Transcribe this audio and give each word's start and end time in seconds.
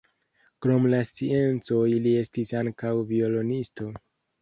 Krom 0.65 0.87
la 0.93 1.01
sciencoj 1.09 1.83
li 2.07 2.17
estis 2.25 2.57
ankaŭ 2.65 2.97
violonisto. 3.15 3.97